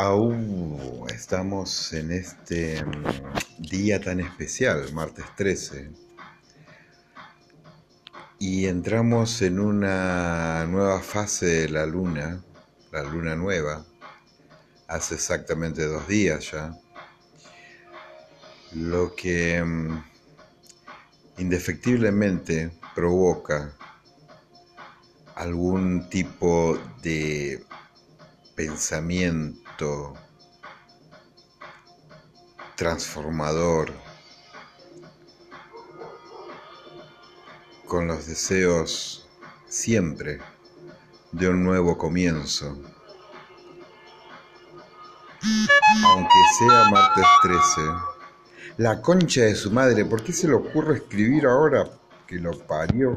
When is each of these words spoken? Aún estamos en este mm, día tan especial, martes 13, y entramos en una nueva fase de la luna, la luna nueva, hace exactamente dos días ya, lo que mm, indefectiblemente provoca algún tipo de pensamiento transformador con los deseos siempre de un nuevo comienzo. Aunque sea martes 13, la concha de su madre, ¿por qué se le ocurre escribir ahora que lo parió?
Aún 0.00 1.06
estamos 1.12 1.92
en 1.92 2.12
este 2.12 2.84
mm, 2.84 3.62
día 3.68 4.00
tan 4.00 4.20
especial, 4.20 4.92
martes 4.92 5.24
13, 5.36 5.90
y 8.38 8.66
entramos 8.66 9.42
en 9.42 9.58
una 9.58 10.64
nueva 10.66 11.00
fase 11.00 11.46
de 11.46 11.68
la 11.70 11.84
luna, 11.84 12.40
la 12.92 13.02
luna 13.02 13.34
nueva, 13.34 13.84
hace 14.86 15.16
exactamente 15.16 15.84
dos 15.84 16.06
días 16.06 16.48
ya, 16.52 16.78
lo 18.74 19.16
que 19.16 19.60
mm, 19.64 20.04
indefectiblemente 21.38 22.70
provoca 22.94 23.74
algún 25.34 26.08
tipo 26.08 26.78
de 27.02 27.64
pensamiento 28.54 29.67
transformador 32.76 33.92
con 37.86 38.06
los 38.06 38.26
deseos 38.26 39.28
siempre 39.66 40.40
de 41.32 41.48
un 41.48 41.64
nuevo 41.64 41.96
comienzo. 41.96 42.76
Aunque 46.06 46.34
sea 46.58 46.90
martes 46.90 47.26
13, 47.42 47.80
la 48.78 49.00
concha 49.00 49.42
de 49.42 49.54
su 49.54 49.70
madre, 49.70 50.04
¿por 50.04 50.22
qué 50.22 50.32
se 50.32 50.48
le 50.48 50.54
ocurre 50.54 50.98
escribir 50.98 51.46
ahora 51.46 51.88
que 52.26 52.36
lo 52.36 52.58
parió? 52.66 53.16